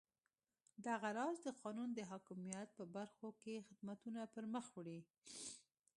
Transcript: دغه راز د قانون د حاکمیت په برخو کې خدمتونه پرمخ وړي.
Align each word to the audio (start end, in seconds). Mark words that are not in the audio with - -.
دغه 0.87 1.09
راز 1.17 1.37
د 1.43 1.47
قانون 1.61 1.89
د 1.93 1.99
حاکمیت 2.11 2.69
په 2.77 2.83
برخو 2.95 3.27
کې 3.41 3.65
خدمتونه 3.67 4.19
پرمخ 4.33 4.65
وړي. 4.75 4.99